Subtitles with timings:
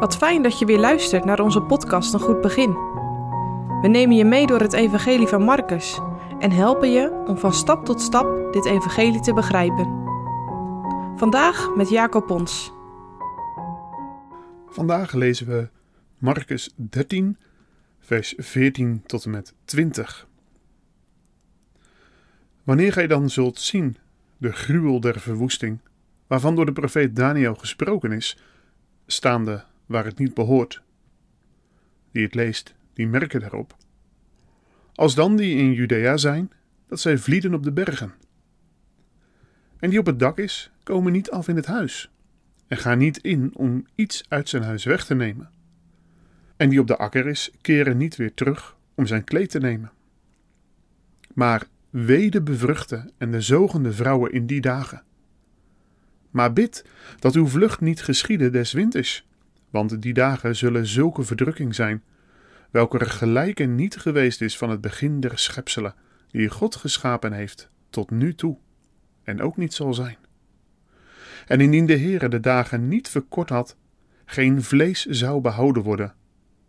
[0.00, 2.72] Wat fijn dat je weer luistert naar onze podcast Een Goed Begin.
[3.80, 6.00] We nemen je mee door het Evangelie van Marcus
[6.38, 9.86] en helpen je om van stap tot stap dit Evangelie te begrijpen.
[11.16, 12.72] Vandaag met Jacob Pons.
[14.68, 15.68] Vandaag lezen we
[16.18, 17.36] Marcus 13,
[17.98, 20.28] vers 14 tot en met 20.
[22.64, 23.96] Wanneer gij dan zult zien
[24.36, 25.80] de gruwel der verwoesting,
[26.26, 28.38] waarvan door de profeet Daniel gesproken is,
[29.06, 30.82] staande waar het niet behoort.
[32.12, 33.76] Die het leest, die merken daarop.
[34.94, 36.50] Als dan die in Judea zijn,
[36.86, 38.12] dat zij vlieden op de bergen.
[39.78, 42.10] En die op het dak is, komen niet af in het huis,
[42.66, 45.50] en gaan niet in om iets uit zijn huis weg te nemen.
[46.56, 49.92] En die op de akker is, keren niet weer terug om zijn kleed te nemen.
[51.34, 55.02] Maar wee de bevruchte en de zogende vrouwen in die dagen.
[56.30, 56.84] Maar bid
[57.18, 59.28] dat uw vlucht niet geschiede des winters,
[59.70, 62.02] want die dagen zullen zulke verdrukking zijn,
[62.70, 65.94] welke er gelijke niet geweest is van het begin der schepselen,
[66.30, 68.56] die God geschapen heeft, tot nu toe,
[69.22, 70.16] en ook niet zal zijn.
[71.46, 73.76] En indien de Heere de dagen niet verkort had,
[74.24, 76.14] geen vlees zou behouden worden,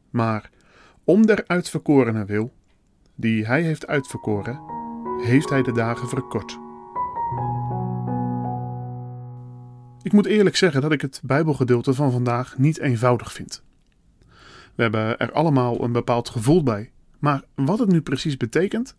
[0.09, 0.49] maar
[1.03, 2.53] om der uitverkorene wil,
[3.15, 4.59] die hij heeft uitverkoren,
[5.23, 6.70] heeft hij de dagen verkort.
[10.03, 13.63] Ik moet eerlijk zeggen dat ik het Bijbelgedeelte van vandaag niet eenvoudig vind.
[14.75, 18.95] We hebben er allemaal een bepaald gevoel bij, maar wat het nu precies betekent?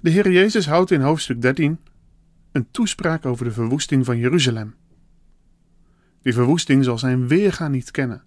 [0.00, 1.78] De Heer Jezus houdt in hoofdstuk 13
[2.52, 4.74] een toespraak over de verwoesting van Jeruzalem.
[6.22, 8.22] Die verwoesting zal zijn weerga niet kennen.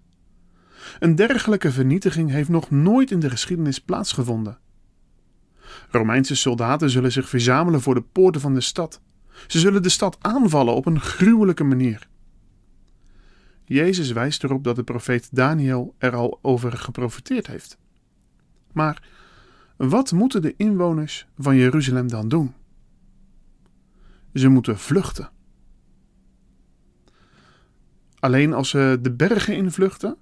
[0.98, 4.58] Een dergelijke vernietiging heeft nog nooit in de geschiedenis plaatsgevonden.
[5.90, 9.00] Romeinse soldaten zullen zich verzamelen voor de poorten van de stad
[9.46, 12.08] ze zullen de stad aanvallen op een gruwelijke manier.
[13.64, 17.78] Jezus wijst erop dat de profeet Daniel er al over geprofiteerd heeft.
[18.72, 19.08] Maar
[19.76, 22.54] wat moeten de inwoners van Jeruzalem dan doen?
[24.34, 25.30] Ze moeten vluchten.
[28.18, 30.16] Alleen als ze de bergen invluchten,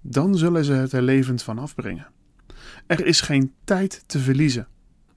[0.00, 2.06] dan zullen ze het er levend van afbrengen.
[2.86, 4.68] Er is geen tijd te verliezen.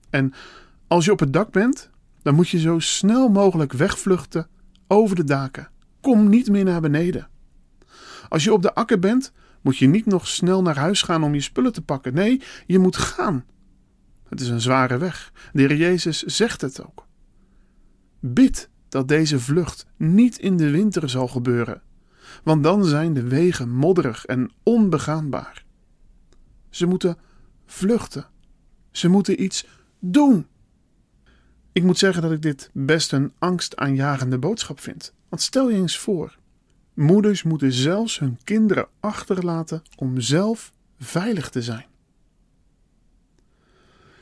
[0.09, 0.33] En
[0.87, 1.89] als je op het dak bent,
[2.25, 4.47] dan moet je zo snel mogelijk wegvluchten
[4.87, 5.69] over de daken.
[6.01, 7.27] Kom niet meer naar beneden.
[8.29, 9.31] Als je op de akker bent,
[9.61, 12.13] moet je niet nog snel naar huis gaan om je spullen te pakken.
[12.13, 13.45] Nee, je moet gaan.
[14.29, 15.31] Het is een zware weg.
[15.53, 17.07] De Heer Jezus zegt het ook.
[18.19, 21.81] Bid dat deze vlucht niet in de winter zal gebeuren,
[22.43, 25.65] want dan zijn de wegen modderig en onbegaanbaar.
[26.69, 27.17] Ze moeten
[27.65, 28.25] vluchten.
[28.91, 29.67] Ze moeten iets
[29.99, 30.47] doen.
[31.75, 35.13] Ik moet zeggen dat ik dit best een angstaanjagende boodschap vind.
[35.29, 36.37] Want stel je eens voor:
[36.93, 41.85] moeders moeten zelfs hun kinderen achterlaten om zelf veilig te zijn.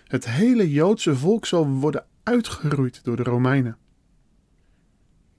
[0.03, 3.77] Het hele Joodse volk zal worden uitgeroeid door de Romeinen.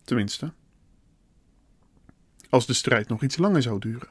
[0.02, 0.52] Tenminste,
[2.48, 4.08] als de strijd nog iets langer zou duren.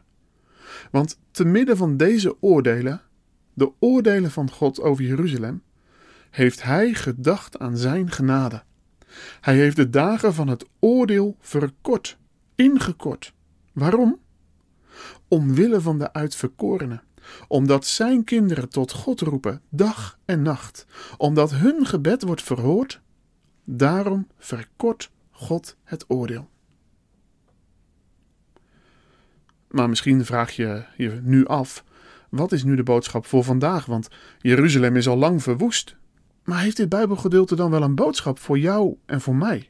[0.92, 3.02] Want te midden van deze oordelen,
[3.54, 5.64] de oordelen van God over Jeruzalem,
[6.34, 8.64] heeft Hij gedacht aan Zijn genade.
[9.42, 12.18] Hij heeft de dagen van het oordeel verkort,
[12.56, 13.34] ingekort.
[13.74, 14.20] Waarom?
[15.28, 17.04] Omwille van de uitverkorenen,
[17.48, 20.86] omdat Zijn kinderen tot God roepen, dag en nacht,
[21.18, 23.02] omdat hun gebed wordt verhoord.
[23.64, 26.50] Daarom verkort God het oordeel.
[29.68, 31.84] Maar misschien vraag je je nu af:
[32.30, 33.86] wat is nu de boodschap voor vandaag?
[33.86, 34.08] Want
[34.40, 35.96] Jeruzalem is al lang verwoest.
[36.44, 39.70] Maar heeft dit Bijbelgedeelte dan wel een boodschap voor jou en voor mij?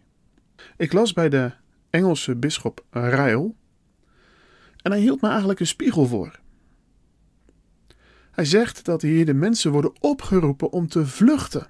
[0.77, 1.51] Ik las bij de
[1.89, 3.53] Engelse bisschop Ryle
[4.83, 6.39] en hij hield me eigenlijk een spiegel voor.
[8.31, 11.67] Hij zegt dat hier de mensen worden opgeroepen om te vluchten.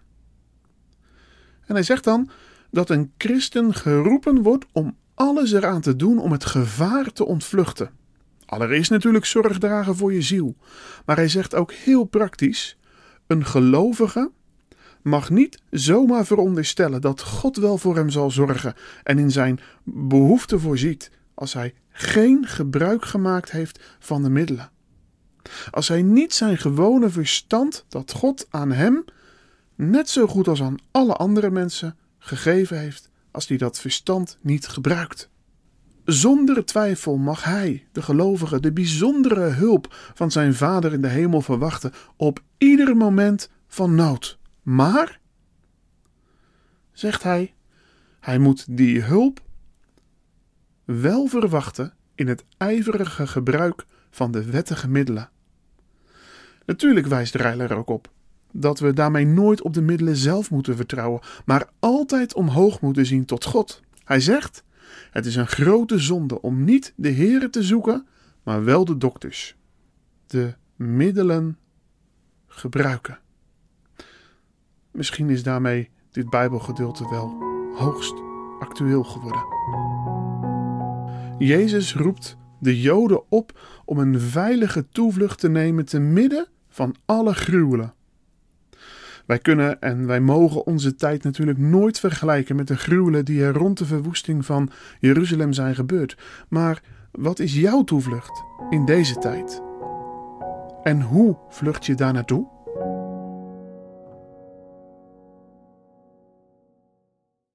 [1.66, 2.30] En hij zegt dan
[2.72, 7.92] dat een christen geroepen wordt om alles eraan te doen om het gevaar te ontvluchten.
[8.46, 10.56] Allereerst natuurlijk zorg dragen voor je ziel,
[11.06, 12.78] maar hij zegt ook heel praktisch:
[13.28, 14.32] een gelovige
[15.04, 18.74] mag niet zomaar veronderstellen dat God wel voor hem zal zorgen
[19.04, 24.72] en in zijn behoefte voorziet als hij geen gebruik gemaakt heeft van de middelen.
[25.72, 29.06] Als hij niet zijn gewone verstand dat God aan hem,
[29.76, 34.68] net zo goed als aan alle andere mensen, gegeven heeft, als hij dat verstand niet
[34.68, 35.30] gebruikt.
[36.06, 41.42] Zonder twijfel mag hij, de gelovige, de bijzondere hulp van zijn Vader in de hemel
[41.42, 44.40] verwachten op ieder moment van nood.
[44.64, 45.20] Maar,
[46.92, 47.54] zegt hij,
[48.20, 49.42] hij moet die hulp
[50.86, 55.30] wel verwachten in het ijverige gebruik van de wettige middelen.
[56.66, 58.12] Natuurlijk wijst Reiler er ook op
[58.54, 63.26] dat we daarmee nooit op de middelen zelf moeten vertrouwen, maar altijd omhoog moeten zien
[63.26, 63.82] tot God.
[64.04, 64.64] Hij zegt:
[65.12, 68.08] Het is een grote zonde om niet de Heere te zoeken,
[68.44, 69.56] maar wel de dokters.
[70.28, 71.58] De middelen
[72.48, 73.20] gebruiken.
[74.94, 77.38] Misschien is daarmee dit Bijbelgedeelte wel
[77.76, 78.14] hoogst
[78.60, 79.44] actueel geworden.
[81.38, 87.34] Jezus roept de Joden op om een veilige toevlucht te nemen te midden van alle
[87.34, 87.94] gruwelen.
[89.26, 93.54] Wij kunnen en wij mogen onze tijd natuurlijk nooit vergelijken met de gruwelen die er
[93.54, 94.70] rond de verwoesting van
[95.00, 96.18] Jeruzalem zijn gebeurd.
[96.50, 96.82] Maar
[97.12, 99.62] wat is jouw toevlucht in deze tijd?
[100.84, 102.63] En hoe vlucht je daar naartoe?